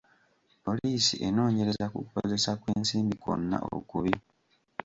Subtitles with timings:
[0.63, 4.13] Poliisi enoonyereza ku kukozesa kw'ensimbi kwonna okubi.